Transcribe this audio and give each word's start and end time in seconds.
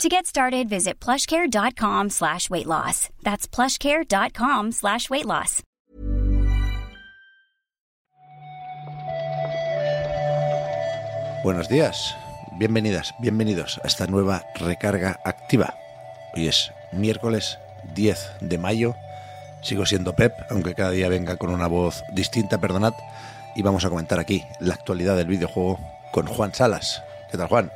To 0.00 0.08
get 0.08 0.26
started, 0.26 0.68
visit 0.68 0.98
plushcare.com 0.98 2.10
slash 2.10 2.50
weight 2.50 2.66
loss. 2.66 3.08
That's 3.22 3.46
plushcare.com 3.46 4.72
slash 4.72 5.08
weight 5.10 5.26
loss. 5.26 5.62
Buenos 11.44 11.68
días, 11.68 12.16
bienvenidas, 12.58 13.14
bienvenidos 13.20 13.80
a 13.82 13.88
esta 13.88 14.06
nueva 14.06 14.44
recarga 14.54 15.20
activa. 15.24 15.74
Hoy 16.34 16.46
es 16.48 16.70
miércoles 16.92 17.58
10 17.94 18.18
de 18.40 18.58
mayo. 18.58 18.94
Sigo 19.62 19.86
siendo 19.86 20.14
Pep, 20.14 20.32
aunque 20.50 20.74
cada 20.74 20.90
día 20.90 21.08
venga 21.08 21.36
con 21.36 21.50
una 21.50 21.66
voz 21.66 22.02
distinta, 22.12 22.58
perdonad. 22.58 22.94
Y 23.54 23.62
vamos 23.62 23.84
a 23.84 23.90
comentar 23.90 24.18
aquí 24.18 24.42
la 24.60 24.74
actualidad 24.74 25.16
del 25.16 25.26
videojuego 25.26 25.78
con 26.12 26.26
Juan 26.26 26.54
Salas. 26.54 27.02
¿Qué 27.30 27.36
tal, 27.38 27.48
Juan? 27.48 27.70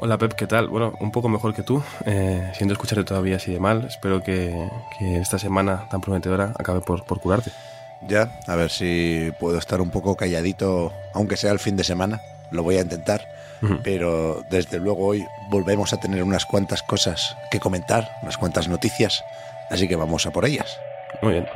Hola 0.00 0.16
Pep, 0.16 0.34
¿qué 0.34 0.46
tal? 0.46 0.68
Bueno, 0.68 0.92
un 1.00 1.10
poco 1.10 1.28
mejor 1.28 1.54
que 1.54 1.64
tú, 1.64 1.82
eh, 2.06 2.52
siento 2.54 2.72
escucharte 2.72 3.02
todavía 3.02 3.36
así 3.36 3.52
de 3.52 3.58
mal. 3.58 3.84
Espero 3.84 4.22
que, 4.22 4.70
que 4.96 5.18
esta 5.18 5.40
semana 5.40 5.88
tan 5.90 6.00
prometedora 6.00 6.52
acabe 6.56 6.80
por, 6.80 7.04
por, 7.04 7.20
curarte. 7.20 7.50
Ya, 8.06 8.38
a 8.46 8.54
ver 8.54 8.70
si 8.70 9.32
puedo 9.40 9.58
estar 9.58 9.80
un 9.80 9.90
poco 9.90 10.14
calladito, 10.16 10.92
aunque 11.14 11.36
sea 11.36 11.50
el 11.50 11.58
fin 11.58 11.76
de 11.76 11.82
semana. 11.82 12.20
Lo 12.52 12.62
voy 12.62 12.76
a 12.76 12.82
intentar, 12.82 13.26
uh 13.60 13.66
-huh. 13.66 13.80
pero 13.82 14.44
desde 14.50 14.78
luego 14.78 15.04
hoy 15.04 15.26
volvemos 15.50 15.92
a 15.92 15.98
tener 15.98 16.22
unas 16.22 16.46
cuantas 16.46 16.84
cosas 16.84 17.36
que 17.50 17.58
comentar, 17.58 18.08
unas 18.22 18.38
cuantas 18.38 18.68
noticias, 18.68 19.24
así 19.68 19.88
que 19.88 19.96
vamos 19.96 20.26
a 20.26 20.30
por 20.30 20.44
ellas. 20.44 20.78
Muy 21.22 21.32
bien. 21.32 21.46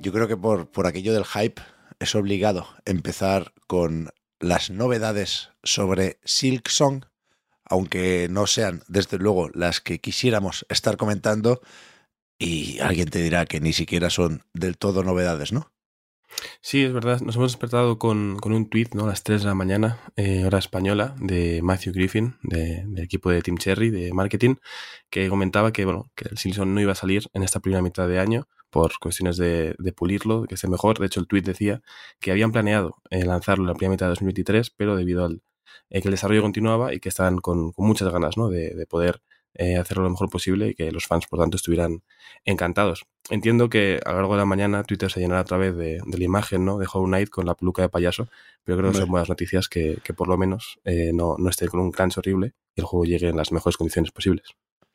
Yo 0.00 0.12
creo 0.12 0.28
que 0.28 0.36
por, 0.36 0.70
por 0.70 0.86
aquello 0.86 1.12
del 1.12 1.26
hype 1.26 1.60
es 1.98 2.14
obligado 2.14 2.66
empezar 2.86 3.52
con 3.66 4.08
las 4.38 4.70
novedades 4.70 5.50
sobre 5.62 6.18
Silk 6.24 6.68
Song, 6.68 7.04
aunque 7.64 8.26
no 8.30 8.46
sean 8.46 8.82
desde 8.88 9.18
luego 9.18 9.50
las 9.50 9.82
que 9.82 10.00
quisiéramos 10.00 10.64
estar 10.70 10.96
comentando, 10.96 11.60
y 12.38 12.78
alguien 12.78 13.10
te 13.10 13.20
dirá 13.20 13.44
que 13.44 13.60
ni 13.60 13.74
siquiera 13.74 14.08
son 14.08 14.42
del 14.54 14.78
todo 14.78 15.04
novedades, 15.04 15.52
¿no? 15.52 15.70
Sí, 16.60 16.84
es 16.84 16.92
verdad. 16.92 17.20
Nos 17.20 17.36
hemos 17.36 17.52
despertado 17.52 17.98
con, 17.98 18.36
con 18.38 18.52
un 18.52 18.68
tweet 18.68 18.88
¿no? 18.94 19.04
a 19.04 19.08
las 19.08 19.22
3 19.22 19.42
de 19.42 19.48
la 19.48 19.54
mañana, 19.54 19.98
eh, 20.16 20.44
hora 20.44 20.58
española, 20.58 21.14
de 21.18 21.60
Matthew 21.62 21.92
Griffin, 21.92 22.36
de, 22.42 22.84
del 22.86 23.04
equipo 23.04 23.30
de 23.30 23.42
Team 23.42 23.58
Cherry, 23.58 23.90
de 23.90 24.12
marketing, 24.12 24.56
que 25.10 25.28
comentaba 25.28 25.72
que, 25.72 25.84
bueno, 25.84 26.10
que 26.14 26.28
el 26.28 26.38
Silson 26.38 26.74
no 26.74 26.80
iba 26.80 26.92
a 26.92 26.94
salir 26.94 27.28
en 27.32 27.42
esta 27.42 27.60
primera 27.60 27.82
mitad 27.82 28.08
de 28.08 28.18
año 28.18 28.48
por 28.70 28.92
cuestiones 29.00 29.36
de, 29.36 29.74
de 29.78 29.92
pulirlo, 29.92 30.44
que 30.44 30.54
esté 30.54 30.68
mejor. 30.68 30.98
De 30.98 31.06
hecho, 31.06 31.20
el 31.20 31.26
tweet 31.26 31.42
decía 31.42 31.82
que 32.20 32.30
habían 32.30 32.52
planeado 32.52 32.96
eh, 33.10 33.24
lanzarlo 33.24 33.64
en 33.64 33.68
la 33.68 33.74
primera 33.74 33.92
mitad 33.92 34.06
de 34.06 34.10
2023, 34.10 34.70
pero 34.70 34.96
debido 34.96 35.24
al 35.24 35.42
eh, 35.90 36.00
que 36.00 36.08
el 36.08 36.12
desarrollo 36.12 36.42
continuaba 36.42 36.94
y 36.94 37.00
que 37.00 37.08
estaban 37.08 37.38
con, 37.38 37.72
con 37.72 37.86
muchas 37.86 38.12
ganas 38.12 38.36
¿no? 38.36 38.48
de, 38.48 38.74
de 38.74 38.86
poder 38.86 39.22
eh, 39.54 39.76
hacerlo 39.76 40.04
lo 40.04 40.10
mejor 40.10 40.30
posible 40.30 40.68
y 40.68 40.74
que 40.74 40.92
los 40.92 41.06
fans, 41.06 41.26
por 41.26 41.40
tanto, 41.40 41.56
estuvieran 41.56 42.02
encantados. 42.44 43.06
Entiendo 43.28 43.68
que 43.68 44.00
a 44.04 44.10
lo 44.10 44.16
largo 44.16 44.34
de 44.34 44.38
la 44.38 44.46
mañana 44.46 44.82
Twitter 44.84 45.10
se 45.10 45.20
llenará 45.20 45.42
otra 45.42 45.56
vez 45.56 45.76
de, 45.76 46.00
de 46.04 46.18
la 46.18 46.24
imagen 46.24 46.64
¿no? 46.64 46.78
de 46.78 46.86
Hollow 46.90 47.06
Knight 47.06 47.28
con 47.28 47.46
la 47.46 47.54
peluca 47.54 47.82
de 47.82 47.88
payaso, 47.88 48.28
pero 48.64 48.78
creo 48.78 48.92
que 48.92 48.98
son 48.98 49.10
buenas 49.10 49.28
noticias 49.28 49.68
que, 49.68 49.98
que 50.02 50.14
por 50.14 50.28
lo 50.28 50.36
menos 50.36 50.80
eh, 50.84 51.12
no, 51.12 51.36
no 51.38 51.50
esté 51.50 51.68
con 51.68 51.80
un 51.80 51.92
crunch 51.92 52.18
horrible 52.18 52.54
y 52.74 52.80
el 52.80 52.86
juego 52.86 53.04
llegue 53.04 53.28
en 53.28 53.36
las 53.36 53.52
mejores 53.52 53.76
condiciones 53.76 54.10
posibles. 54.10 54.46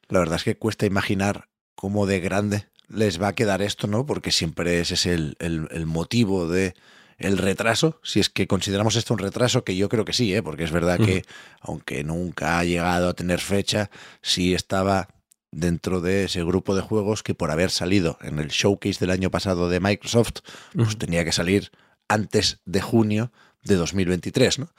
La 0.10 0.20
verdad 0.20 0.36
es 0.36 0.44
que 0.44 0.58
cuesta 0.58 0.86
imaginar 0.86 1.50
cómo 1.76 2.06
de 2.06 2.20
grande 2.20 2.68
les 2.88 3.22
va 3.22 3.30
a 3.30 3.36
quedar 3.36 3.62
esto, 3.62 3.88
¿no? 3.88 4.06
Porque 4.06 4.32
siempre 4.32 4.80
ese 4.80 4.94
es 4.94 5.06
el, 5.06 5.36
el, 5.40 5.68
el 5.72 5.86
motivo 5.86 6.48
de 6.48 6.76
el 7.18 7.38
retraso, 7.38 8.00
si 8.04 8.20
es 8.20 8.30
que 8.30 8.48
consideramos 8.48 8.96
esto 8.96 9.14
un 9.14 9.20
retraso, 9.20 9.64
que 9.64 9.76
yo 9.76 9.90
creo 9.90 10.06
que 10.06 10.14
sí, 10.14 10.34
¿eh? 10.34 10.44
porque 10.44 10.64
es 10.64 10.72
verdad 10.72 11.00
que, 11.00 11.24
aunque 11.62 12.04
nunca 12.04 12.60
ha 12.60 12.64
llegado 12.66 13.10
a 13.10 13.14
tener 13.14 13.40
fecha, 13.40 13.90
sí 14.22 14.54
estaba 14.54 15.08
dentro 15.52 16.02
de 16.02 16.26
ese 16.26 16.44
grupo 16.44 16.76
de 16.76 16.82
juegos 16.82 17.24
que 17.24 17.34
por 17.34 17.52
haber 17.52 17.72
salido 17.72 18.18
en 18.22 18.40
el 18.40 18.50
showcase 18.50 19.00
del 19.00 19.12
año 19.12 19.32
pasado 19.32 19.70
de 19.70 19.80
Microsoft, 19.80 20.42
pues 20.74 20.98
tenía 20.98 21.24
que 21.24 21.32
salir 21.32 21.72
antes 22.10 22.60
de 22.66 22.82
junio 22.82 23.32
de 23.64 23.76
2023, 23.76 24.60
¿no? 24.60 24.70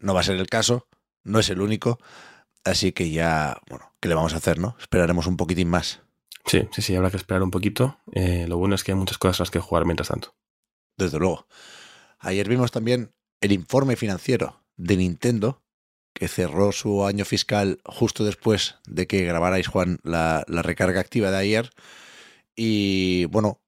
No 0.00 0.14
va 0.14 0.20
a 0.20 0.24
ser 0.24 0.36
el 0.36 0.46
caso, 0.46 0.88
no 1.22 1.38
es 1.38 1.50
el 1.50 1.60
único, 1.60 1.98
así 2.64 2.92
que 2.92 3.10
ya, 3.10 3.60
bueno, 3.68 3.92
¿qué 4.00 4.08
le 4.08 4.14
vamos 4.14 4.32
a 4.32 4.38
hacer, 4.38 4.58
no? 4.58 4.76
Esperaremos 4.80 5.26
un 5.26 5.36
poquitín 5.36 5.68
más. 5.68 6.00
Sí, 6.46 6.66
sí, 6.72 6.82
sí, 6.82 6.96
habrá 6.96 7.10
que 7.10 7.16
esperar 7.18 7.42
un 7.42 7.50
poquito. 7.50 7.98
Eh, 8.12 8.46
lo 8.48 8.56
bueno 8.56 8.74
es 8.74 8.84
que 8.84 8.92
hay 8.92 8.98
muchas 8.98 9.18
cosas 9.18 9.40
a 9.40 9.42
las 9.42 9.50
que 9.50 9.60
jugar 9.60 9.84
mientras 9.84 10.08
tanto 10.08 10.34
desde 10.96 11.18
luego. 11.18 11.46
Ayer 12.18 12.48
vimos 12.48 12.70
también 12.70 13.12
el 13.40 13.52
informe 13.52 13.96
financiero 13.96 14.62
de 14.76 14.96
Nintendo, 14.96 15.62
que 16.14 16.28
cerró 16.28 16.72
su 16.72 17.04
año 17.04 17.24
fiscal 17.24 17.80
justo 17.84 18.24
después 18.24 18.76
de 18.86 19.06
que 19.06 19.24
grabarais, 19.24 19.66
Juan, 19.66 19.98
la, 20.02 20.44
la, 20.48 20.62
recarga 20.62 21.00
activa 21.00 21.30
de 21.30 21.36
ayer. 21.36 21.70
Y 22.56 23.26
bueno, 23.26 23.60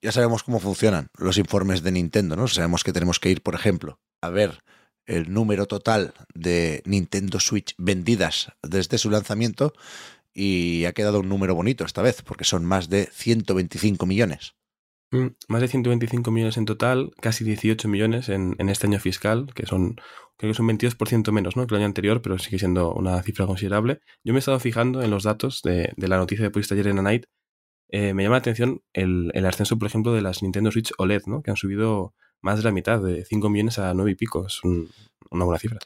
ya 0.00 0.12
sabemos 0.12 0.42
cómo 0.44 0.60
funcionan 0.60 1.08
los 1.18 1.38
informes 1.38 1.82
de 1.82 1.92
Nintendo, 1.92 2.36
¿no? 2.36 2.48
Sabemos 2.48 2.84
que 2.84 2.92
tenemos 2.92 3.18
que 3.18 3.30
ir, 3.30 3.42
por 3.42 3.54
ejemplo, 3.54 4.00
a 4.20 4.30
ver 4.30 4.62
el 5.06 5.32
número 5.32 5.66
total 5.66 6.14
de 6.34 6.82
Nintendo 6.86 7.40
Switch 7.40 7.74
vendidas 7.76 8.52
desde 8.62 8.98
su 8.98 9.10
lanzamiento 9.10 9.74
y 10.32 10.84
ha 10.86 10.92
quedado 10.92 11.20
un 11.20 11.28
número 11.28 11.54
bonito 11.54 11.84
esta 11.84 12.02
vez, 12.02 12.22
porque 12.22 12.44
son 12.44 12.64
más 12.64 12.88
de 12.88 13.08
125 13.12 14.06
millones. 14.06 14.54
Más 15.48 15.60
de 15.60 15.68
125 15.68 16.30
millones 16.30 16.56
en 16.56 16.64
total, 16.64 17.12
casi 17.20 17.44
18 17.44 17.86
millones 17.86 18.30
en, 18.30 18.56
en, 18.58 18.68
este 18.70 18.86
año 18.86 18.98
fiscal, 18.98 19.52
que 19.54 19.66
son, 19.66 19.96
creo 20.38 20.52
que 20.52 20.56
son 20.56 20.66
22% 20.68 21.30
menos 21.32 21.54
¿no? 21.54 21.66
que 21.66 21.74
el 21.74 21.80
año 21.80 21.86
anterior, 21.86 22.22
pero 22.22 22.38
sigue 22.38 22.58
siendo 22.58 22.94
una 22.94 23.22
cifra 23.22 23.46
considerable. 23.46 24.00
Yo 24.24 24.32
me 24.32 24.38
he 24.38 24.40
estado 24.40 24.58
fijando 24.58 25.02
en 25.02 25.10
los 25.10 25.24
datos 25.24 25.60
de, 25.62 25.92
de 25.96 26.08
la 26.08 26.16
noticia 26.16 26.44
de 26.44 26.50
pusiste 26.50 26.74
ayer 26.74 26.86
en 26.86 26.98
A 26.98 27.02
Night. 27.02 27.26
Eh, 27.90 28.14
me 28.14 28.22
llama 28.22 28.36
la 28.36 28.40
atención 28.40 28.82
el, 28.94 29.30
el, 29.34 29.44
ascenso, 29.44 29.78
por 29.78 29.86
ejemplo, 29.86 30.14
de 30.14 30.22
las 30.22 30.42
Nintendo 30.42 30.70
Switch 30.70 30.92
OLED, 30.96 31.24
¿no? 31.26 31.42
que 31.42 31.50
han 31.50 31.58
subido 31.58 32.14
más 32.40 32.56
de 32.56 32.64
la 32.64 32.72
mitad, 32.72 33.02
de 33.02 33.24
5 33.26 33.50
millones 33.50 33.78
a 33.78 33.92
9 33.92 34.12
y 34.12 34.14
pico. 34.14 34.46
Es 34.46 34.64
un, 34.64 34.88
una 35.30 35.44
buena 35.44 35.58
cifra. 35.58 35.78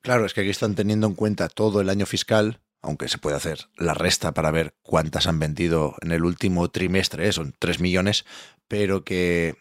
Claro, 0.00 0.24
es 0.24 0.32
que 0.32 0.40
aquí 0.40 0.50
están 0.50 0.74
teniendo 0.74 1.06
en 1.06 1.14
cuenta 1.14 1.48
todo 1.48 1.82
el 1.82 1.90
año 1.90 2.06
fiscal, 2.06 2.62
aunque 2.82 3.08
se 3.08 3.18
puede 3.18 3.36
hacer 3.36 3.68
la 3.76 3.94
resta 3.94 4.32
para 4.32 4.50
ver 4.50 4.74
cuántas 4.82 5.26
han 5.26 5.38
vendido 5.38 5.96
en 6.00 6.12
el 6.12 6.24
último 6.24 6.70
trimestre, 6.70 7.28
¿eh? 7.28 7.32
son 7.32 7.54
3 7.58 7.80
millones, 7.80 8.24
pero 8.70 9.02
que, 9.02 9.56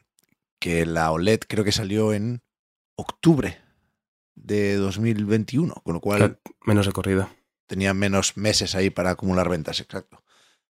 que 0.62 0.86
la 0.86 1.12
OLED 1.12 1.40
creo 1.48 1.64
que 1.64 1.72
salió 1.72 2.14
en 2.14 2.44
octubre 2.96 3.58
de 4.36 4.76
2021, 4.76 5.74
con 5.84 5.94
lo 5.96 6.00
cual... 6.00 6.40
Menos 6.64 6.86
recorrido. 6.86 7.28
Tenía 7.66 7.96
menos 7.96 8.38
meses 8.38 8.76
ahí 8.76 8.92
para 8.92 9.10
acumular 9.10 9.50
ventas, 9.50 9.80
exacto. 9.80 10.24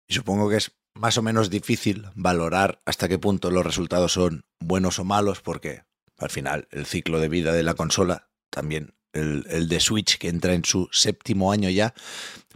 Y 0.06 0.15
supongo 0.15 0.49
que 0.49 0.59
es 0.59 0.71
más 0.94 1.19
o 1.19 1.22
menos 1.22 1.50
difícil 1.50 2.06
valorar 2.15 2.81
hasta 2.87 3.09
qué 3.09 3.19
punto 3.19 3.50
los 3.50 3.66
resultados 3.66 4.12
son 4.12 4.44
buenos 4.60 5.00
o 5.00 5.05
malos, 5.05 5.40
porque 5.40 5.82
al 6.17 6.31
final 6.31 6.69
el 6.70 6.87
ciclo 6.87 7.19
de 7.19 7.29
vida 7.29 7.52
de 7.52 7.64
la 7.64 7.75
consola, 7.75 8.31
también 8.50 8.94
el, 9.12 9.46
el 9.50 9.69
de 9.69 9.81
Switch, 9.81 10.17
que 10.17 10.29
entra 10.29 10.55
en 10.55 10.64
su 10.64 10.88
séptimo 10.93 11.50
año 11.50 11.70
ya, 11.70 11.93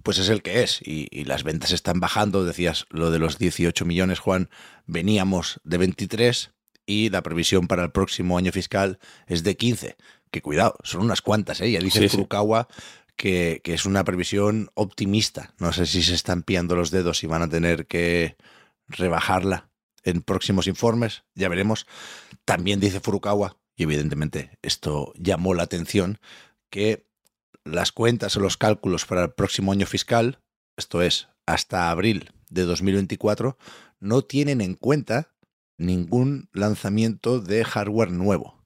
pues 0.02 0.18
es 0.18 0.28
el 0.28 0.42
que 0.42 0.62
es. 0.62 0.80
Y, 0.82 1.08
y, 1.10 1.24
las 1.24 1.44
ventas 1.44 1.72
están 1.72 2.00
bajando. 2.00 2.44
Decías 2.44 2.86
lo 2.90 3.10
de 3.10 3.18
los 3.18 3.38
18 3.38 3.84
millones, 3.84 4.18
Juan. 4.18 4.50
Veníamos 4.86 5.60
de 5.64 5.78
23 5.78 6.52
y 6.86 7.10
la 7.10 7.22
previsión 7.22 7.68
para 7.68 7.84
el 7.84 7.92
próximo 7.92 8.38
año 8.38 8.52
fiscal 8.52 8.98
es 9.26 9.42
de 9.42 9.56
15. 9.56 9.96
Que 10.30 10.42
cuidado, 10.42 10.76
son 10.82 11.02
unas 11.02 11.22
cuantas, 11.22 11.60
¿eh? 11.60 11.70
Ya 11.70 11.80
dice 11.80 12.00
sí, 12.00 12.08
Furukawa 12.08 12.68
sí. 12.70 12.84
que, 13.16 13.60
que, 13.62 13.74
es 13.74 13.84
una 13.84 14.04
previsión 14.04 14.70
optimista. 14.74 15.54
No 15.58 15.72
sé 15.72 15.86
si 15.86 16.02
se 16.02 16.14
están 16.14 16.42
pillando 16.42 16.74
los 16.74 16.90
dedos 16.90 17.22
y 17.22 17.26
van 17.26 17.42
a 17.42 17.48
tener 17.48 17.86
que 17.86 18.36
rebajarla 18.88 19.70
en 20.04 20.22
próximos 20.22 20.66
informes. 20.66 21.24
Ya 21.34 21.48
veremos. 21.48 21.86
También 22.44 22.80
dice 22.80 23.00
Furukawa, 23.00 23.58
y 23.76 23.84
evidentemente 23.84 24.58
esto 24.62 25.12
llamó 25.16 25.54
la 25.54 25.62
atención, 25.62 26.18
que 26.70 27.06
las 27.64 27.92
cuentas 27.92 28.36
o 28.36 28.40
los 28.40 28.56
cálculos 28.56 29.06
para 29.06 29.24
el 29.24 29.32
próximo 29.32 29.72
año 29.72 29.86
fiscal, 29.86 30.40
esto 30.76 31.02
es, 31.02 31.28
hasta 31.46 31.90
abril 31.90 32.32
de 32.48 32.62
2024, 32.62 33.56
no 34.00 34.22
tienen 34.22 34.60
en 34.60 34.74
cuenta 34.74 35.32
ningún 35.78 36.48
lanzamiento 36.52 37.40
de 37.40 37.64
hardware 37.64 38.10
nuevo. 38.10 38.62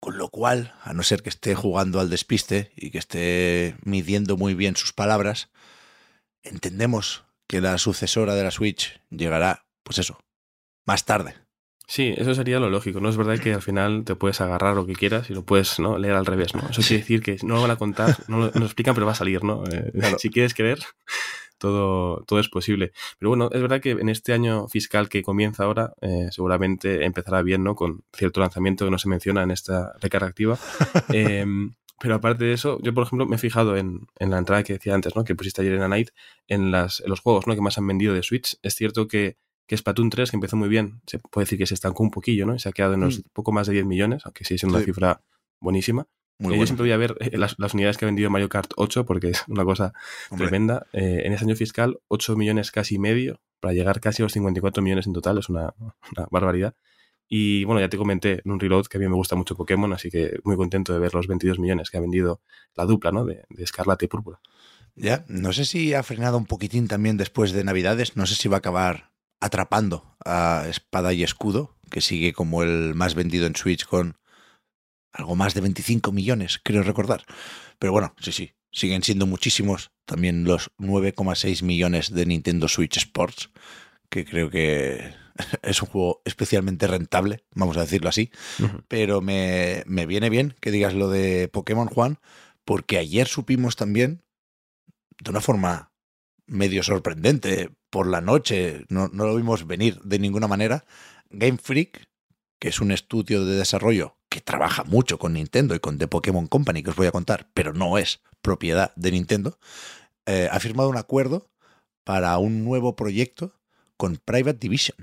Con 0.00 0.18
lo 0.18 0.28
cual, 0.28 0.74
a 0.82 0.92
no 0.92 1.02
ser 1.02 1.22
que 1.22 1.30
esté 1.30 1.54
jugando 1.54 1.98
al 1.98 2.10
despiste 2.10 2.72
y 2.76 2.90
que 2.90 2.98
esté 2.98 3.76
midiendo 3.84 4.36
muy 4.36 4.54
bien 4.54 4.76
sus 4.76 4.92
palabras, 4.92 5.50
entendemos 6.42 7.24
que 7.46 7.60
la 7.60 7.78
sucesora 7.78 8.34
de 8.34 8.44
la 8.44 8.50
Switch 8.50 9.00
llegará, 9.10 9.66
pues 9.82 9.98
eso, 9.98 10.18
más 10.84 11.04
tarde. 11.04 11.43
Sí, 11.86 12.14
eso 12.16 12.34
sería 12.34 12.58
lo 12.60 12.70
lógico, 12.70 13.00
¿no? 13.00 13.10
Es 13.10 13.16
verdad 13.16 13.38
que 13.38 13.52
al 13.52 13.62
final 13.62 14.04
te 14.04 14.14
puedes 14.14 14.40
agarrar 14.40 14.74
lo 14.74 14.86
que 14.86 14.94
quieras 14.94 15.28
y 15.28 15.34
lo 15.34 15.44
puedes 15.44 15.78
¿no? 15.78 15.98
leer 15.98 16.14
al 16.14 16.24
revés, 16.24 16.54
¿no? 16.54 16.62
Eso 16.68 16.80
quiere 16.80 16.98
decir 16.98 17.22
que 17.22 17.36
no 17.42 17.56
lo 17.56 17.62
van 17.62 17.72
a 17.72 17.76
contar, 17.76 18.16
no 18.28 18.38
lo, 18.38 18.46
explican, 18.46 18.94
pero 18.94 19.06
va 19.06 19.12
a 19.12 19.16
salir, 19.16 19.44
¿no? 19.44 19.64
Eh, 19.70 19.92
si 20.18 20.30
quieres 20.30 20.54
creer, 20.54 20.78
todo, 21.58 22.24
todo 22.26 22.40
es 22.40 22.48
posible. 22.48 22.92
Pero 23.18 23.30
bueno, 23.30 23.50
es 23.52 23.60
verdad 23.60 23.80
que 23.80 23.92
en 23.92 24.08
este 24.08 24.32
año 24.32 24.66
fiscal 24.68 25.08
que 25.08 25.22
comienza 25.22 25.64
ahora, 25.64 25.92
eh, 26.00 26.28
seguramente 26.30 27.04
empezará 27.04 27.42
bien, 27.42 27.62
¿no? 27.62 27.74
Con 27.74 28.02
cierto 28.12 28.40
lanzamiento 28.40 28.84
que 28.84 28.90
no 28.90 28.98
se 28.98 29.08
menciona 29.08 29.42
en 29.42 29.50
esta 29.50 29.92
recarga 30.00 30.28
activa. 30.28 30.58
Em, 31.10 31.74
pero 32.00 32.16
aparte 32.16 32.44
de 32.44 32.52
eso, 32.52 32.78
yo 32.82 32.92
por 32.92 33.04
ejemplo 33.06 33.26
me 33.26 33.36
he 33.36 33.38
fijado 33.38 33.76
en, 33.76 34.06
en, 34.18 34.30
la 34.30 34.38
entrada 34.38 34.62
que 34.62 34.74
decía 34.74 34.94
antes, 34.94 35.14
¿no? 35.16 35.24
Que 35.24 35.34
pusiste 35.34 35.62
ayer 35.62 35.74
en 35.74 35.80
la 35.80 35.88
Night, 35.88 36.10
en, 36.48 36.70
las, 36.70 37.00
en 37.00 37.08
los 37.10 37.20
juegos, 37.20 37.46
¿no? 37.46 37.54
Que 37.54 37.60
más 37.60 37.78
han 37.78 37.86
vendido 37.86 38.14
de 38.14 38.22
Switch. 38.22 38.58
Es 38.62 38.74
cierto 38.74 39.06
que, 39.06 39.36
que 39.66 39.76
Splatoon 39.76 40.10
3, 40.10 40.30
que 40.30 40.36
empezó 40.36 40.56
muy 40.56 40.68
bien, 40.68 41.00
se 41.06 41.18
puede 41.18 41.44
decir 41.44 41.58
que 41.58 41.66
se 41.66 41.74
estancó 41.74 42.02
un 42.02 42.10
poquillo, 42.10 42.46
¿no? 42.46 42.58
Se 42.58 42.68
ha 42.68 42.72
quedado 42.72 42.94
en 42.94 43.00
unos 43.00 43.18
mm. 43.18 43.22
poco 43.32 43.52
más 43.52 43.66
de 43.66 43.74
10 43.74 43.86
millones, 43.86 44.22
aunque 44.24 44.44
sigue 44.44 44.58
siendo 44.58 44.76
una 44.76 44.84
cifra 44.84 45.22
buenísima. 45.60 46.06
Eh, 46.40 46.58
yo 46.58 46.66
siempre 46.66 46.84
voy 46.84 46.92
a 46.92 46.96
ver 46.96 47.16
eh, 47.20 47.38
las, 47.38 47.56
unidades 47.74 47.96
que 47.96 48.04
ha 48.04 48.08
vendido 48.08 48.28
Mario 48.28 48.48
Kart 48.48 48.72
8 48.76 49.06
porque 49.06 49.30
es 49.30 49.44
una 49.46 49.64
cosa 49.64 49.92
tremenda. 50.36 50.86
Eh, 50.92 51.22
en 51.24 51.32
ese 51.32 51.44
año 51.44 51.54
fiscal, 51.54 52.00
8 52.08 52.36
millones 52.36 52.70
casi 52.70 52.98
medio 52.98 53.40
para 53.60 53.72
llegar 53.72 54.00
casi 54.00 54.22
a 54.22 54.24
los 54.24 54.32
54 54.32 54.82
millones 54.82 55.06
en 55.06 55.12
total. 55.12 55.38
Es 55.38 55.48
una, 55.48 55.74
barbaridad. 56.30 56.74
Y 57.26 57.64
bueno, 57.64 57.80
ya 57.80 57.88
te 57.88 57.96
comenté 57.96 58.42
en 58.44 58.52
un 58.52 58.60
reload 58.60 58.86
que 58.86 58.98
a 58.98 59.00
mí 59.00 59.08
me 59.08 59.14
gusta 59.14 59.34
mucho 59.34 59.56
Pokémon, 59.56 59.90
así 59.92 60.10
que 60.10 60.38
muy 60.44 60.56
contento 60.56 60.92
de 60.92 60.98
ver 60.98 61.14
los 61.14 61.26
22 61.26 61.58
millones 61.58 61.88
que 61.88 61.96
ha 61.96 62.00
vendido 62.00 62.42
la 62.74 62.84
dupla 62.84 63.12
¿no? 63.12 63.24
de, 63.24 63.44
de 63.48 63.64
Escarlata 63.64 64.04
y 64.04 64.08
Púrpura. 64.08 64.40
Ya, 64.94 65.24
no 65.28 65.52
sé 65.52 65.64
si 65.64 65.94
ha 65.94 66.02
frenado 66.02 66.36
un 66.36 66.46
poquitín 66.46 66.86
también 66.86 67.16
después 67.16 67.52
de 67.52 67.64
Navidades. 67.64 68.16
No 68.16 68.26
sé 68.26 68.34
si 68.34 68.48
va 68.48 68.56
a 68.56 68.58
acabar 68.58 69.13
atrapando 69.44 70.16
a 70.24 70.64
Espada 70.70 71.12
y 71.12 71.22
Escudo, 71.22 71.76
que 71.90 72.00
sigue 72.00 72.32
como 72.32 72.62
el 72.62 72.94
más 72.94 73.14
vendido 73.14 73.46
en 73.46 73.54
Switch 73.54 73.84
con 73.84 74.16
algo 75.12 75.36
más 75.36 75.52
de 75.52 75.60
25 75.60 76.12
millones, 76.12 76.58
creo 76.64 76.82
recordar. 76.82 77.24
Pero 77.78 77.92
bueno, 77.92 78.14
sí, 78.18 78.32
sí, 78.32 78.52
siguen 78.72 79.02
siendo 79.02 79.26
muchísimos 79.26 79.92
también 80.06 80.44
los 80.44 80.70
9,6 80.78 81.62
millones 81.62 82.10
de 82.10 82.24
Nintendo 82.24 82.68
Switch 82.68 82.96
Sports, 82.96 83.50
que 84.08 84.24
creo 84.24 84.48
que 84.48 85.12
es 85.62 85.82
un 85.82 85.88
juego 85.88 86.22
especialmente 86.24 86.86
rentable, 86.86 87.44
vamos 87.54 87.76
a 87.76 87.82
decirlo 87.82 88.08
así. 88.08 88.30
Pero 88.88 89.20
me, 89.20 89.82
me 89.86 90.06
viene 90.06 90.30
bien 90.30 90.54
que 90.62 90.70
digas 90.70 90.94
lo 90.94 91.10
de 91.10 91.48
Pokémon 91.48 91.88
Juan, 91.88 92.18
porque 92.64 92.96
ayer 92.96 93.28
supimos 93.28 93.76
también, 93.76 94.24
de 95.22 95.30
una 95.30 95.42
forma 95.42 95.92
medio 96.46 96.82
sorprendente, 96.82 97.70
por 97.94 98.08
la 98.08 98.20
noche, 98.20 98.86
no, 98.88 99.06
no 99.12 99.24
lo 99.24 99.36
vimos 99.36 99.68
venir 99.68 100.00
de 100.02 100.18
ninguna 100.18 100.48
manera, 100.48 100.84
Game 101.30 101.58
Freak, 101.58 102.08
que 102.58 102.66
es 102.66 102.80
un 102.80 102.90
estudio 102.90 103.44
de 103.44 103.54
desarrollo 103.54 104.16
que 104.28 104.40
trabaja 104.40 104.82
mucho 104.82 105.16
con 105.16 105.34
Nintendo 105.34 105.76
y 105.76 105.78
con 105.78 105.96
The 105.96 106.08
Pokémon 106.08 106.48
Company, 106.48 106.82
que 106.82 106.90
os 106.90 106.96
voy 106.96 107.06
a 107.06 107.12
contar, 107.12 107.52
pero 107.54 107.72
no 107.72 107.96
es 107.96 108.20
propiedad 108.42 108.92
de 108.96 109.12
Nintendo, 109.12 109.60
eh, 110.26 110.48
ha 110.50 110.58
firmado 110.58 110.88
un 110.88 110.96
acuerdo 110.96 111.52
para 112.02 112.36
un 112.38 112.64
nuevo 112.64 112.96
proyecto 112.96 113.60
con 113.96 114.16
Private 114.16 114.58
Division. 114.58 114.96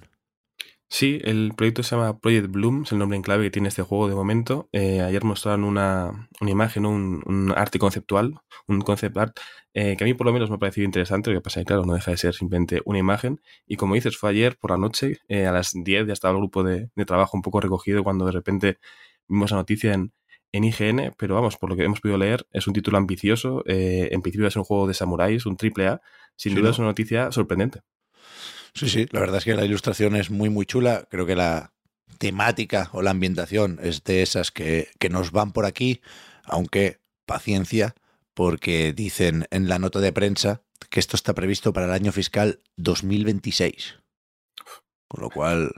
Sí, 0.93 1.19
el 1.23 1.53
proyecto 1.55 1.83
se 1.83 1.95
llama 1.95 2.19
Project 2.19 2.47
Bloom, 2.51 2.83
es 2.83 2.91
el 2.91 2.99
nombre 2.99 3.15
en 3.15 3.23
clave 3.23 3.45
que 3.45 3.51
tiene 3.51 3.69
este 3.69 3.81
juego 3.81 4.09
de 4.09 4.15
momento. 4.15 4.67
Eh, 4.73 4.99
ayer 4.99 5.23
mostraron 5.23 5.63
una, 5.63 6.29
una 6.41 6.51
imagen, 6.51 6.85
un, 6.85 7.23
un, 7.25 7.53
arte 7.55 7.79
conceptual, 7.79 8.35
un 8.67 8.81
concept 8.81 9.17
art, 9.17 9.39
eh, 9.73 9.95
que 9.97 10.03
a 10.03 10.07
mí 10.07 10.13
por 10.13 10.27
lo 10.27 10.33
menos 10.33 10.49
me 10.49 10.57
ha 10.57 10.59
parecido 10.59 10.83
interesante, 10.83 11.31
lo 11.31 11.37
que 11.37 11.41
pasa 11.41 11.61
es 11.61 11.65
que 11.65 11.67
claro, 11.67 11.85
no 11.85 11.93
deja 11.93 12.11
de 12.11 12.17
ser 12.17 12.33
simplemente 12.33 12.81
una 12.83 12.99
imagen. 12.99 13.39
Y 13.65 13.77
como 13.77 13.95
dices, 13.95 14.17
fue 14.17 14.31
ayer 14.31 14.57
por 14.57 14.71
la 14.71 14.77
noche, 14.77 15.19
a 15.29 15.51
las 15.51 15.71
10 15.73 16.07
ya 16.07 16.13
estaba 16.13 16.33
el 16.33 16.39
grupo 16.39 16.61
de, 16.63 16.89
de, 16.93 17.05
trabajo 17.05 17.37
un 17.37 17.41
poco 17.41 17.61
recogido 17.61 18.03
cuando 18.03 18.25
de 18.25 18.33
repente 18.33 18.77
vimos 19.29 19.51
la 19.51 19.57
noticia 19.57 19.93
en, 19.93 20.11
en 20.51 20.63
IGN, 20.65 21.13
pero 21.17 21.35
vamos, 21.35 21.57
por 21.57 21.69
lo 21.69 21.75
que 21.75 21.83
hemos 21.83 22.01
podido 22.01 22.17
leer, 22.17 22.45
es 22.51 22.67
un 22.67 22.73
título 22.73 22.97
ambicioso. 22.97 23.63
Eh, 23.65 24.09
en 24.11 24.21
principio 24.21 24.47
es 24.47 24.55
un 24.55 24.63
juego 24.63 24.87
de 24.87 24.93
samuráis, 24.93 25.45
un 25.45 25.57
triple 25.57 25.87
A. 25.87 26.01
Sin 26.35 26.55
duda 26.55 26.71
es 26.71 26.79
una 26.79 26.87
noticia 26.87 27.31
sorprendente. 27.31 27.81
Sí, 28.73 28.89
sí, 28.89 29.07
la 29.11 29.19
verdad 29.19 29.37
es 29.37 29.45
que 29.45 29.55
la 29.55 29.65
ilustración 29.65 30.15
es 30.15 30.29
muy, 30.29 30.49
muy 30.49 30.65
chula. 30.65 31.07
Creo 31.09 31.25
que 31.25 31.35
la 31.35 31.73
temática 32.17 32.89
o 32.93 33.01
la 33.01 33.11
ambientación 33.11 33.79
es 33.81 34.03
de 34.03 34.21
esas 34.21 34.51
que, 34.51 34.89
que 34.99 35.09
nos 35.09 35.31
van 35.31 35.51
por 35.51 35.65
aquí, 35.65 36.01
aunque 36.43 36.99
paciencia, 37.25 37.95
porque 38.33 38.93
dicen 38.93 39.47
en 39.51 39.67
la 39.67 39.79
nota 39.79 39.99
de 39.99 40.13
prensa 40.13 40.61
que 40.89 40.99
esto 40.99 41.15
está 41.15 41.33
previsto 41.33 41.73
para 41.73 41.87
el 41.87 41.93
año 41.93 42.11
fiscal 42.11 42.59
2026. 42.77 43.95
Con 45.07 45.21
lo 45.21 45.29
cual, 45.29 45.71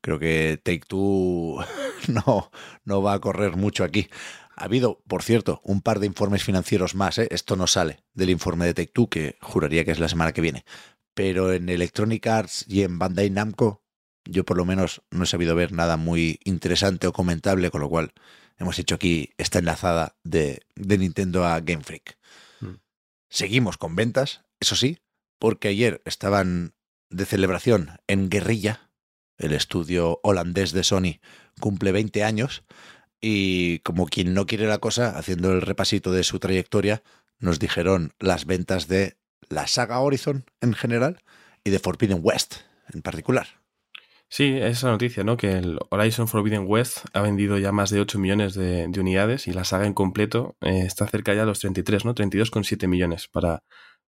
creo 0.00 0.18
que 0.18 0.60
Take 0.62 0.84
Two 0.86 1.58
no, 2.08 2.50
no 2.84 3.02
va 3.02 3.14
a 3.14 3.20
correr 3.20 3.56
mucho 3.56 3.84
aquí. 3.84 4.08
Ha 4.56 4.64
habido, 4.64 5.00
por 5.06 5.22
cierto, 5.22 5.60
un 5.64 5.80
par 5.80 6.00
de 6.00 6.06
informes 6.06 6.44
financieros 6.44 6.94
más. 6.94 7.18
¿eh? 7.18 7.28
Esto 7.30 7.56
no 7.56 7.66
sale 7.66 8.02
del 8.12 8.30
informe 8.30 8.66
de 8.66 8.74
Take 8.74 8.92
Two, 8.92 9.08
que 9.08 9.36
juraría 9.40 9.84
que 9.84 9.90
es 9.92 9.98
la 9.98 10.08
semana 10.08 10.32
que 10.32 10.40
viene. 10.40 10.64
Pero 11.20 11.52
en 11.52 11.68
Electronic 11.68 12.26
Arts 12.28 12.64
y 12.66 12.82
en 12.82 12.98
Bandai 12.98 13.28
Namco, 13.28 13.84
yo 14.24 14.46
por 14.46 14.56
lo 14.56 14.64
menos 14.64 15.02
no 15.10 15.24
he 15.24 15.26
sabido 15.26 15.54
ver 15.54 15.70
nada 15.70 15.98
muy 15.98 16.40
interesante 16.44 17.06
o 17.06 17.12
comentable, 17.12 17.70
con 17.70 17.82
lo 17.82 17.90
cual 17.90 18.14
hemos 18.56 18.78
hecho 18.78 18.94
aquí 18.94 19.34
esta 19.36 19.58
enlazada 19.58 20.16
de, 20.24 20.62
de 20.76 20.96
Nintendo 20.96 21.44
a 21.44 21.60
Game 21.60 21.84
Freak. 21.84 22.16
Mm. 22.60 22.76
Seguimos 23.28 23.76
con 23.76 23.96
ventas, 23.96 24.44
eso 24.60 24.76
sí, 24.76 25.00
porque 25.38 25.68
ayer 25.68 26.00
estaban 26.06 26.72
de 27.10 27.26
celebración 27.26 27.98
en 28.06 28.30
Guerrilla, 28.30 28.88
el 29.36 29.52
estudio 29.52 30.20
holandés 30.22 30.72
de 30.72 30.84
Sony, 30.84 31.20
cumple 31.60 31.92
20 31.92 32.24
años 32.24 32.64
y 33.20 33.80
como 33.80 34.06
quien 34.06 34.32
no 34.32 34.46
quiere 34.46 34.66
la 34.66 34.78
cosa, 34.78 35.18
haciendo 35.18 35.52
el 35.52 35.60
repasito 35.60 36.12
de 36.12 36.24
su 36.24 36.38
trayectoria, 36.38 37.02
nos 37.38 37.58
dijeron 37.58 38.14
las 38.18 38.46
ventas 38.46 38.88
de 38.88 39.19
la 39.50 39.66
saga 39.66 40.00
Horizon 40.00 40.44
en 40.62 40.72
general 40.72 41.18
y 41.64 41.70
de 41.70 41.78
Forbidden 41.78 42.20
West 42.22 42.56
en 42.94 43.02
particular. 43.02 43.46
Sí, 44.28 44.56
esa 44.56 44.90
noticia, 44.90 45.24
¿no? 45.24 45.36
Que 45.36 45.58
el 45.58 45.78
Horizon 45.90 46.28
Forbidden 46.28 46.64
West 46.66 46.98
ha 47.12 47.20
vendido 47.20 47.58
ya 47.58 47.72
más 47.72 47.90
de 47.90 48.00
8 48.00 48.18
millones 48.20 48.54
de, 48.54 48.88
unidades 48.96 49.48
y 49.48 49.52
la 49.52 49.64
saga 49.64 49.86
en 49.86 49.92
completo 49.92 50.56
eh, 50.60 50.82
está 50.86 51.08
cerca 51.08 51.34
ya 51.34 51.40
de 51.40 51.46
los 51.46 51.58
33, 51.58 52.04
¿no? 52.04 52.14
32,7 52.14 52.86
millones 52.86 53.26
para, 53.26 53.64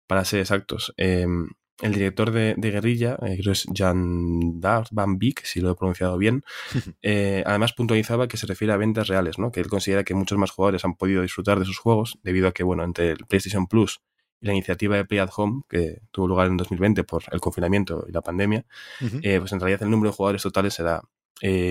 para 0.07 0.25
ser 0.25 0.39
exactos. 0.39 0.95
Em, 0.97 1.49
el 1.81 1.93
director 1.93 2.31
de, 2.31 2.55
Guerrilla, 2.57 3.19
eh, 3.27 3.37
creo 3.41 3.53
es 3.53 3.67
Jan 3.75 4.61
Van 4.61 5.19
Beek, 5.19 5.45
si 5.45 5.61
lo 5.61 5.73
he 5.73 5.75
pronunciado 5.75 6.17
bien, 6.19 6.45
eh, 7.03 7.43
además 7.45 7.73
puntualizaba 7.73 8.29
que 8.29 8.37
se 8.37 8.47
refiere 8.47 8.73
a 8.73 8.77
ventas 8.77 9.09
reales, 9.09 9.41
¿no? 9.41 9.51
que 9.51 9.59
él 9.59 9.67
considera 9.67 10.05
que 10.05 10.15
muchos 10.15 10.39
más 10.39 10.53
jugadores 10.53 10.85
han 10.85 10.95
podido 10.95 11.23
disfrutar 11.23 11.59
de 11.59 11.65
sus 11.65 11.79
juegos 11.79 12.21
debido 12.23 12.47
a 12.47 12.53
que, 12.53 12.63
bueno, 12.63 12.85
entre 12.85 13.11
el 13.11 13.27
PlayStation 13.27 13.67
Plus 13.67 14.01
y 14.43 14.47
la 14.47 14.53
iniciativa 14.53 14.97
de 14.97 15.07
Play 15.07 15.21
at 15.21 15.31
Home, 15.35 15.63
que 15.69 16.03
tuvo 16.11 16.29
lugar 16.29 16.49
en 16.49 16.59
2020 16.59 17.05
por 17.05 17.23
el 17.33 17.41
confinamiento 17.41 18.05
y 18.07 18.13
la 18.13 18.21
pandemia, 18.21 18.67
eh, 19.23 19.39
pues 19.39 19.53
en 19.53 19.61
realidad 19.61 19.83
el 19.83 19.91
número 19.91 20.11
de 20.11 20.17
jugadores 20.17 20.43
totales 20.43 20.75
será 20.75 21.03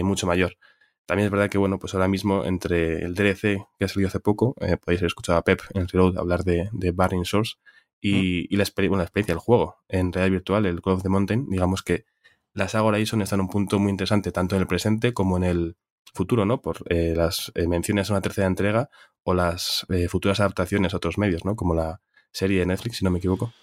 mucho 0.04 0.26
mayor. 0.26 0.58
También 1.06 1.26
es 1.26 1.32
verdad 1.32 1.50
que, 1.50 1.58
bueno, 1.58 1.80
pues 1.80 1.94
ahora 1.94 2.08
mismo 2.08 2.46
entre 2.46 3.04
el 3.06 3.14
DLC 3.14 3.66
que 3.78 3.86
ha 3.86 3.88
salido 3.88 4.08
hace 4.08 4.20
poco, 4.20 4.54
podéis 4.56 5.02
haber 5.02 5.06
escuchado 5.06 5.38
a 5.38 5.44
Pep 5.44 5.62
en 5.74 5.82
el 5.84 5.88
Reload 5.88 6.18
hablar 6.18 6.44
de, 6.44 6.70
de 6.72 6.92
Burning 6.92 7.26
Source, 7.26 7.56
y, 8.02 8.56
la, 8.56 8.64
experiencia 8.64 9.34
del 9.34 9.38
juego 9.38 9.78
en 9.88 10.12
realidad 10.12 10.32
virtual, 10.32 10.66
el 10.66 10.82
Call 10.82 10.94
of 10.94 11.04
the 11.04 11.10
Mountain, 11.10 11.48
digamos 11.50 11.84
que 11.84 12.06
las 12.54 12.76
Agora 12.76 12.98
Horizon 12.98 13.22
están 13.22 13.40
en 13.40 13.46
un 13.46 13.50
punto 13.50 13.80
muy 13.80 13.92
interesante, 13.92 14.32
tanto 14.32 14.56
en 14.56 14.62
el 14.62 14.68
presente 14.68 15.14
como 15.14 15.38
en 15.38 15.44
el 15.44 15.78
futuro, 16.14 16.46
¿no? 16.46 16.62
Por 16.62 16.78
eh, 16.90 17.14
las 17.16 17.52
eh, 17.56 17.68
menciones 17.68 18.10
a 18.10 18.14
una 18.14 18.22
tercera 18.22 18.48
entrega 18.48 18.90
o 19.24 19.34
las 19.34 19.86
eh, 19.90 20.08
futuras 20.10 20.40
adaptaciones 20.40 20.94
a 20.94 20.98
otros 20.98 21.18
medios, 21.18 21.46
¿no? 21.46 21.56
Como 21.56 21.76
la 21.76 22.02
serie 22.32 22.60
de 22.60 22.66
Netflix, 22.66 22.98
si 22.98 23.06
no 23.06 23.12
me 23.12 23.20
equivoco. 23.20 23.54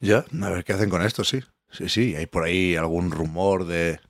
Ya, 0.00 0.24
a 0.42 0.50
ver 0.50 0.64
qué 0.64 0.72
hacen 0.72 0.90
con 0.90 1.02
esto, 1.02 1.24
sí. 1.24 1.40
Sí, 1.70 1.88
sí, 1.88 2.16
hay 2.16 2.26
por 2.26 2.44
ahí 2.44 2.76
algún 2.76 3.10
rumor 3.10 3.66
de 3.66 4.00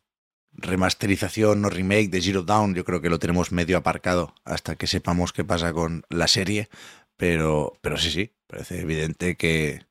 remasterización 0.52 1.64
o 1.64 1.70
remake 1.70 2.10
de 2.10 2.22
Zero 2.22 2.42
Down. 2.42 2.74
Yo 2.74 2.84
creo 2.84 3.00
que 3.00 3.10
lo 3.10 3.18
tenemos 3.18 3.52
medio 3.52 3.76
aparcado 3.76 4.34
hasta 4.44 4.76
que 4.76 4.86
sepamos 4.86 5.32
qué 5.32 5.44
pasa 5.44 5.72
con 5.72 6.04
la 6.08 6.28
serie. 6.28 6.68
Pero, 7.16 7.72
pero 7.80 7.96
sí, 7.96 8.10
sí, 8.10 8.34
parece 8.46 8.80
evidente 8.80 9.36
que, 9.36 9.86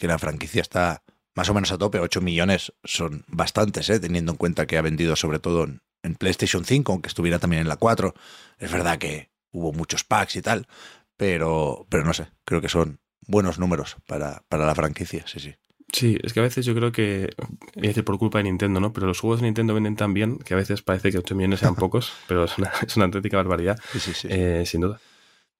la 0.00 0.18
franquicia 0.18 0.62
está 0.62 1.02
más 1.34 1.48
o 1.48 1.54
menos 1.54 1.72
a 1.72 1.78
tope. 1.78 1.98
8 1.98 2.20
millones 2.20 2.72
son 2.84 3.24
bastantes, 3.28 3.88
¿eh? 3.90 4.00
teniendo 4.00 4.32
en 4.32 4.38
cuenta 4.38 4.66
que 4.66 4.78
ha 4.78 4.82
vendido 4.82 5.16
sobre 5.16 5.38
todo 5.38 5.64
en, 5.64 5.80
PlayStation 6.18 6.64
5, 6.64 6.92
aunque 6.92 7.08
estuviera 7.08 7.38
también 7.38 7.62
en 7.62 7.68
la 7.68 7.76
4. 7.76 8.14
Es 8.58 8.70
verdad 8.70 8.98
que 8.98 9.30
hubo 9.50 9.72
muchos 9.72 10.04
packs 10.04 10.36
y 10.36 10.42
tal, 10.42 10.66
pero, 11.16 11.86
pero 11.90 12.04
no 12.04 12.14
sé, 12.14 12.28
creo 12.44 12.60
que 12.60 12.68
son 12.68 13.00
buenos 13.28 13.60
números 13.60 13.96
para, 14.06 14.42
para 14.48 14.66
la 14.66 14.74
franquicia, 14.74 15.24
sí, 15.28 15.38
sí. 15.38 15.54
Sí, 15.92 16.18
es 16.22 16.34
que 16.34 16.40
a 16.40 16.42
veces 16.42 16.66
yo 16.66 16.74
creo 16.74 16.92
que, 16.92 17.30
voy 17.76 17.86
a 17.86 17.88
decir 17.88 18.04
por 18.04 18.18
culpa 18.18 18.38
de 18.38 18.44
Nintendo, 18.44 18.78
¿no? 18.78 18.92
Pero 18.92 19.06
los 19.06 19.20
juegos 19.20 19.40
de 19.40 19.46
Nintendo 19.46 19.72
venden 19.72 19.96
tan 19.96 20.12
bien 20.12 20.38
que 20.38 20.52
a 20.52 20.56
veces 20.56 20.82
parece 20.82 21.10
que 21.10 21.18
8 21.18 21.34
millones 21.34 21.60
sean 21.60 21.74
pocos, 21.76 22.12
pero 22.26 22.44
es 22.44 22.58
una, 22.58 22.70
es 22.86 22.96
una 22.96 23.06
auténtica 23.06 23.36
barbaridad, 23.38 23.78
Sí, 23.92 24.00
sí, 24.00 24.12
sí. 24.12 24.28
eh, 24.30 24.64
sin 24.66 24.82
duda. 24.82 25.00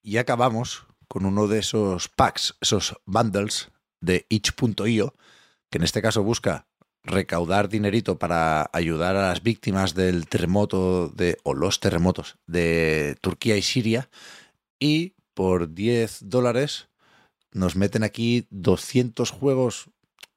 Y 0.02 0.18
acabamos 0.18 0.86
con 1.06 1.24
uno 1.24 1.46
de 1.46 1.60
esos 1.60 2.08
packs, 2.08 2.56
esos 2.60 2.96
bundles 3.06 3.70
de 4.00 4.26
itch.io, 4.28 5.14
que 5.70 5.78
en 5.78 5.84
este 5.84 6.02
caso 6.02 6.22
busca 6.22 6.66
recaudar 7.04 7.70
dinerito 7.70 8.18
para 8.18 8.68
ayudar 8.74 9.16
a 9.16 9.28
las 9.28 9.42
víctimas 9.42 9.94
del 9.94 10.28
terremoto 10.28 11.08
de, 11.08 11.38
o 11.42 11.54
los 11.54 11.80
terremotos 11.80 12.36
de 12.46 13.16
Turquía 13.22 13.56
y 13.56 13.62
Siria. 13.62 14.10
Y 14.78 15.14
por 15.32 15.72
10 15.72 16.28
dólares 16.28 16.87
nos 17.52 17.76
meten 17.76 18.04
aquí 18.04 18.46
200 18.50 19.30
juegos 19.30 19.90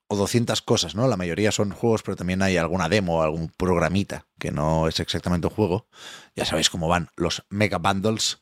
o 0.08 0.18
200 0.18 0.62
cosas, 0.62 0.94
¿no? 0.94 1.08
La 1.08 1.16
mayoría 1.16 1.52
son 1.52 1.72
juegos, 1.72 2.04
pero 2.04 2.18
también 2.18 2.42
hay 2.42 2.58
alguna 2.58 2.90
demo, 2.90 3.24
algún 3.24 3.50
programita 3.50 4.28
que 4.38 4.52
no 4.52 4.88
es 4.88 5.00
exactamente 5.00 5.48
un 5.48 5.54
juego. 5.54 5.88
Ya 6.36 6.46
sabéis 6.46 6.70
cómo 6.70 6.90
van 6.90 7.10
los 7.16 7.44
mega 7.50 7.78
bundles, 7.78 8.42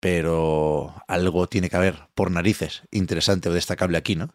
pero 0.00 0.94
algo 1.06 1.46
tiene 1.46 1.70
que 1.70 1.76
haber 1.76 2.08
por 2.14 2.30
narices 2.30 2.82
interesante 2.90 3.48
o 3.48 3.52
destacable 3.52 3.98
aquí, 3.98 4.16
¿no? 4.16 4.34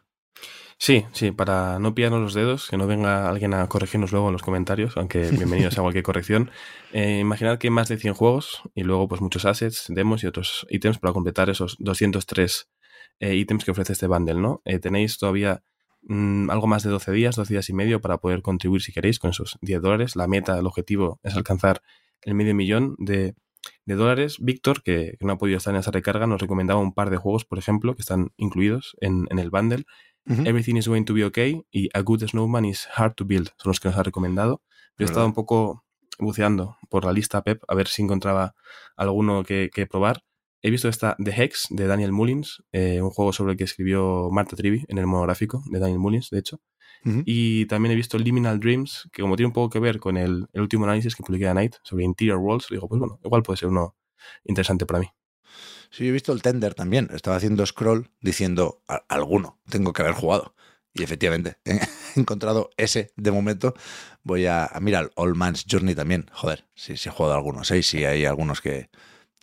Sí, 0.78 1.06
sí, 1.12 1.32
para 1.32 1.78
no 1.78 1.94
pillarnos 1.94 2.22
los 2.22 2.34
dedos, 2.34 2.68
que 2.68 2.78
no 2.78 2.88
venga 2.88 3.30
alguien 3.30 3.54
a 3.54 3.68
corregirnos 3.68 4.12
luego 4.12 4.30
en 4.30 4.34
los 4.34 4.42
comentarios, 4.42 4.98
aunque 4.98 5.30
bienvenidos 5.32 5.78
a 5.78 5.82
cualquier 5.82 6.04
corrección. 6.04 6.50
Eh, 6.92 7.20
imaginad 7.20 7.60
que 7.60 7.68
hay 7.68 7.72
más 7.72 7.88
de 7.88 7.98
100 7.98 8.16
juegos 8.16 8.64
y 8.74 8.84
luego 8.84 9.08
pues 9.08 9.22
muchos 9.22 9.46
assets, 9.46 9.86
demos 9.90 10.24
y 10.24 10.28
otros 10.28 10.66
ítems 10.70 10.98
para 10.98 11.14
completar 11.14 11.52
esos 11.52 11.76
203 11.80 12.68
eh, 13.22 13.36
ítems 13.36 13.64
que 13.64 13.72
ofrece 13.72 13.94
este 13.94 14.08
bundle, 14.08 14.42
¿no? 14.42 14.62
Eh, 14.66 14.80
tenéis 14.80 15.20
todavía 15.20 15.64
mm, 16.02 16.50
algo 16.50 16.66
más 16.66 16.82
de 16.84 16.90
12 16.90 17.12
días, 17.12 17.36
12 17.36 17.54
días 17.54 17.70
y 17.70 17.74
medio 17.74 18.02
para 18.02 18.18
poder 18.18 18.42
contribuir 18.42 18.82
si 18.82 18.92
queréis 18.92 19.20
con 19.20 19.30
esos 19.30 19.60
10 19.62 19.82
dólares. 19.82 20.16
La 20.16 20.28
meta, 20.28 20.58
el 20.58 20.66
objetivo 20.66 21.20
es 21.24 21.36
alcanzar 21.36 21.82
el 22.24 22.34
medio 22.34 22.56
millón 22.56 22.96
de, 22.98 23.36
de 23.86 23.96
dólares. 23.96 24.38
Víctor, 24.40 24.82
que, 24.82 25.16
que 25.20 25.26
no 25.26 25.34
ha 25.34 25.38
podido 25.38 25.58
estar 25.58 25.74
en 25.74 25.80
esa 25.80 25.92
recarga, 25.92 26.26
nos 26.26 26.42
recomendaba 26.42 26.80
un 26.80 26.94
par 26.94 27.12
de 27.12 27.18
juegos, 27.18 27.46
por 27.46 27.60
ejemplo, 27.60 27.96
que 27.96 28.02
están 28.02 28.32
incluidos 28.38 28.98
en, 29.00 29.28
en 29.30 29.38
el 29.38 29.52
bundle. 29.52 29.86
Everything 30.28 30.76
is 30.76 30.88
going 30.88 31.04
to 31.06 31.16
be 31.16 31.24
okay 31.26 31.66
y 31.72 31.90
A 31.94 32.02
Good 32.02 32.28
Snowman 32.28 32.66
is 32.66 32.88
hard 32.96 33.16
to 33.16 33.26
build. 33.26 33.50
Son 33.58 33.72
los 33.72 33.80
que 33.80 33.90
nos 33.90 33.98
ha 33.98 34.04
recomendado. 34.04 34.62
Yo 34.98 35.06
he 35.06 35.10
estado 35.10 35.26
un 35.26 35.34
poco 35.34 35.84
buceando 36.20 36.78
por 36.90 37.06
la 37.06 37.12
lista 37.12 37.42
Pep 37.44 37.64
a 37.68 37.74
ver 37.74 37.88
si 37.88 38.04
encontraba 38.04 38.54
alguno 38.96 39.44
que, 39.44 39.70
que 39.74 39.88
probar. 39.88 40.24
He 40.62 40.70
visto 40.70 40.88
esta 40.90 41.16
The 41.24 41.32
Hex 41.44 41.68
de 41.72 41.88
Daniel 41.88 42.12
Mullins, 42.12 42.64
eh, 42.72 43.02
un 43.02 43.10
juego 43.10 43.34
sobre 43.34 43.54
el 43.54 43.58
que 43.58 43.64
escribió 43.64 44.30
Marta 44.32 44.56
Trivi 44.56 44.86
en 44.88 44.98
el 44.98 45.08
monográfico 45.08 45.64
de 45.72 45.80
Daniel 45.80 46.00
Mullins, 46.00 46.30
de 46.30 46.40
hecho. 46.40 46.62
Y 47.26 47.66
también 47.66 47.92
he 47.94 47.96
visto 47.96 48.20
Liminal 48.20 48.60
Dreams, 48.60 49.10
que 49.12 49.24
como 49.24 49.36
tiene 49.36 49.48
un 49.48 49.54
poco 49.54 49.72
que 49.72 49.80
ver 49.80 50.00
con 50.00 50.18
el, 50.18 50.48
el 50.54 50.62
último 50.62 50.84
análisis 50.86 51.16
que 51.16 51.24
publiqué 51.24 51.48
a 51.48 51.54
Night 51.56 51.76
sobre 51.84 52.04
Interior 52.06 52.38
Worlds, 52.38 52.68
digo, 52.70 52.88
pues 52.88 53.00
bueno, 53.00 53.20
igual 53.24 53.42
puede 53.42 53.58
ser 53.58 53.70
uno 53.70 53.96
interesante 54.44 54.86
para 54.86 55.00
mí. 55.00 55.08
Sí, 55.90 56.08
he 56.08 56.12
visto 56.12 56.32
el 56.32 56.42
Tender 56.44 56.74
también. 56.76 57.10
Estaba 57.12 57.36
haciendo 57.38 57.66
scroll 57.66 58.12
diciendo 58.22 58.84
"A- 58.88 59.04
alguno 59.10 59.60
tengo 59.70 59.94
que 59.94 60.04
haber 60.04 60.14
jugado. 60.14 60.56
Y 60.94 61.04
efectivamente, 61.04 61.58
he 61.66 61.80
encontrado 62.20 62.70
ese 62.78 63.12
de 63.18 63.32
momento. 63.32 63.74
Voy 64.24 64.46
a, 64.46 64.66
a 64.66 64.80
mirar 64.80 65.12
All 65.16 65.36
Man's 65.36 65.66
Journey 65.70 65.96
también. 65.96 66.28
Joder, 66.32 66.66
sí, 66.76 66.98
sí 66.98 67.10
he 67.10 67.12
jugado 67.12 67.34
algunos. 67.36 67.72
¿eh? 67.72 67.82
Sí, 67.82 68.06
hay 68.06 68.26
algunos 68.26 68.62
que, 68.62 68.90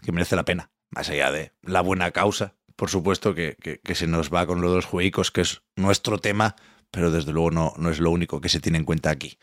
que 0.03 0.13
merece 0.13 0.37
la 0.37 0.45
pena. 0.45 0.71
Más 0.91 1.09
allá 1.11 1.31
de 1.33 1.53
la 1.63 1.81
buena 1.83 2.11
causa, 2.13 2.57
por 2.77 2.91
supuesto, 2.91 3.35
que, 3.35 3.57
que- 3.61 3.81
que 3.81 3.95
se 3.95 4.07
nos 4.07 4.33
va 4.33 4.47
con 4.47 4.61
lo 4.61 4.71
de 4.71 4.77
los 4.77 4.85
juegos, 4.87 5.31
que 5.31 5.43
es 5.43 5.63
nuestro 5.77 6.19
tema, 6.19 6.57
pero 6.91 7.11
desde 7.11 7.33
luego 7.33 7.51
no, 7.51 7.73
no 7.77 7.91
es 7.91 8.01
lo 8.01 8.11
único 8.11 8.41
que 8.41 8.49
se 8.49 8.61
tiene 8.61 8.79
en 8.79 8.85
cuenta 8.85 9.11
aquí. 9.11 9.39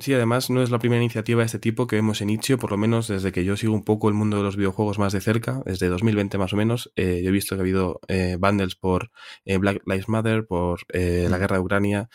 Sí, 0.00 0.14
además 0.14 0.48
no 0.48 0.62
es 0.62 0.70
la 0.70 0.78
primera 0.78 1.02
iniciativa 1.02 1.40
de 1.40 1.46
este 1.46 1.58
tipo 1.58 1.88
que 1.88 1.96
vemos 1.96 2.20
en 2.20 2.30
Itch.io, 2.30 2.56
por 2.56 2.70
lo 2.70 2.76
menos 2.76 3.08
desde 3.08 3.32
que 3.32 3.44
yo 3.44 3.56
sigo 3.56 3.74
un 3.74 3.82
poco 3.82 4.06
el 4.08 4.14
mundo 4.14 4.36
de 4.36 4.44
los 4.44 4.56
videojuegos 4.56 4.96
más 5.00 5.12
de 5.12 5.20
cerca, 5.20 5.60
desde 5.66 5.88
2020 5.88 6.38
más 6.38 6.52
o 6.52 6.56
menos. 6.56 6.92
eh, 6.94 7.20
yo 7.20 7.30
he 7.30 7.32
visto 7.32 7.56
que 7.56 7.60
ha 7.60 7.64
habido 7.64 7.98
eh, 8.06 8.36
bundles 8.38 8.76
por 8.76 9.10
eh, 9.44 9.56
Black 9.58 9.82
Lives 9.86 10.08
Matter, 10.08 10.46
por 10.46 10.82
la 10.92 11.36
Mm. 11.36 11.40
guerra 11.40 11.56
de 11.56 11.62
Ucrania, 11.62 12.08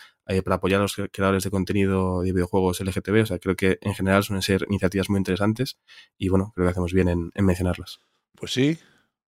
para 0.44 0.56
apoyar 0.56 0.78
a 0.80 0.84
los 0.84 0.96
creadores 1.12 1.44
de 1.44 1.50
contenido 1.50 2.22
de 2.22 2.32
videojuegos 2.32 2.80
LGTB. 2.80 3.20
O 3.22 3.26
sea, 3.26 3.38
creo 3.38 3.54
que 3.54 3.76
en 3.82 3.94
general 3.94 4.24
suelen 4.24 4.40
ser 4.40 4.64
iniciativas 4.70 5.10
muy 5.10 5.18
interesantes 5.18 5.76
y 6.16 6.30
bueno, 6.30 6.52
creo 6.54 6.66
que 6.66 6.70
hacemos 6.70 6.94
bien 6.94 7.08
en, 7.08 7.30
en 7.34 7.44
mencionarlas. 7.44 7.98
Pues 8.36 8.52
sí, 8.52 8.78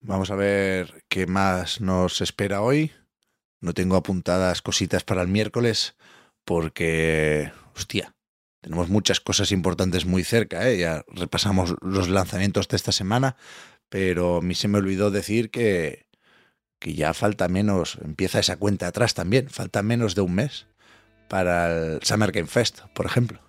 vamos 0.01 0.31
a 0.31 0.35
ver 0.35 1.03
qué 1.07 1.27
más 1.27 1.81
nos 1.81 2.21
espera 2.21 2.61
hoy. 2.61 2.91
No 3.61 3.73
tengo 3.73 3.95
apuntadas 3.95 4.61
cositas 4.61 5.03
para 5.03 5.21
el 5.21 5.27
miércoles 5.27 5.95
porque, 6.45 7.51
hostia, 7.75 8.15
tenemos 8.61 8.89
muchas 8.89 9.19
cosas 9.19 9.51
importantes 9.51 10.05
muy 10.05 10.23
cerca. 10.23 10.67
¿eh? 10.69 10.77
Ya 10.77 11.03
repasamos 11.07 11.75
los 11.81 12.09
lanzamientos 12.09 12.67
de 12.67 12.77
esta 12.77 12.91
semana, 12.91 13.35
pero 13.89 14.37
a 14.37 14.41
mí 14.41 14.55
se 14.55 14.67
me 14.67 14.77
olvidó 14.77 15.11
decir 15.11 15.49
que, 15.51 16.07
que 16.79 16.93
ya 16.93 17.13
falta 17.13 17.47
menos, 17.47 17.97
empieza 18.03 18.39
esa 18.39 18.57
cuenta 18.57 18.87
atrás 18.87 19.13
también, 19.13 19.49
falta 19.49 19.83
menos 19.83 20.15
de 20.15 20.21
un 20.21 20.35
mes 20.35 20.67
para 21.27 21.95
el 21.95 22.03
Summer 22.03 22.31
Game 22.31 22.47
Fest, 22.47 22.81
por 22.93 23.05
ejemplo. 23.05 23.39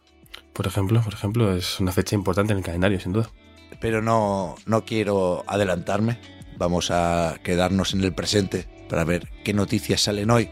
Por 0.52 0.66
ejemplo, 0.66 1.02
por 1.02 1.14
ejemplo, 1.14 1.54
es 1.54 1.78
una 1.80 1.92
fecha 1.92 2.16
importante 2.16 2.52
en 2.52 2.58
el 2.58 2.64
calendario, 2.64 2.98
sin 3.00 3.12
duda. 3.12 3.30
Pero 3.80 4.02
no, 4.02 4.56
no 4.66 4.84
quiero 4.84 5.44
adelantarme. 5.46 6.18
Vamos 6.56 6.90
a 6.90 7.36
quedarnos 7.42 7.94
en 7.94 8.02
el 8.02 8.12
presente 8.12 8.66
para 8.88 9.04
ver 9.04 9.28
qué 9.44 9.52
noticias 9.52 10.02
salen 10.02 10.30
hoy 10.30 10.50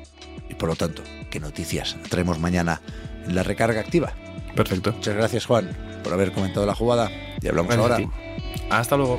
y 0.48 0.54
por 0.54 0.68
lo 0.68 0.76
tanto 0.76 1.02
qué 1.30 1.40
noticias 1.40 1.96
traemos 2.08 2.38
mañana 2.38 2.80
en 3.26 3.34
la 3.34 3.42
recarga 3.42 3.80
activa. 3.80 4.12
Perfecto. 4.54 4.92
Muchas 4.92 5.16
gracias 5.16 5.46
Juan 5.46 5.76
por 6.02 6.12
haber 6.12 6.32
comentado 6.32 6.66
la 6.66 6.74
jugada 6.74 7.10
y 7.42 7.48
hablamos 7.48 7.74
Gracias 7.74 8.00
ahora. 8.00 8.78
Hasta 8.78 8.96
luego. 8.96 9.18